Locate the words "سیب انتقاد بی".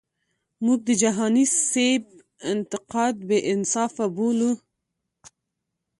1.69-3.37